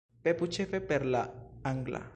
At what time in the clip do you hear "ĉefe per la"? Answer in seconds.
0.55-1.23